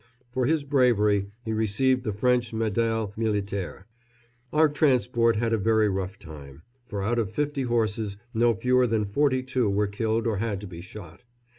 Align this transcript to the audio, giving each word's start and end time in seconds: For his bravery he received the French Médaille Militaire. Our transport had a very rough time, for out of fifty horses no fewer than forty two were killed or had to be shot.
For 0.31 0.47
his 0.47 0.63
bravery 0.63 1.27
he 1.45 1.53
received 1.53 2.03
the 2.05 2.11
French 2.11 2.53
Médaille 2.53 3.15
Militaire. 3.15 3.85
Our 4.51 4.67
transport 4.67 5.35
had 5.35 5.53
a 5.53 5.59
very 5.59 5.89
rough 5.89 6.17
time, 6.17 6.63
for 6.87 7.03
out 7.03 7.19
of 7.19 7.29
fifty 7.29 7.61
horses 7.61 8.17
no 8.33 8.55
fewer 8.55 8.87
than 8.87 9.05
forty 9.05 9.43
two 9.43 9.69
were 9.69 9.85
killed 9.85 10.25
or 10.25 10.37
had 10.37 10.59
to 10.61 10.67
be 10.67 10.81
shot. 10.81 11.21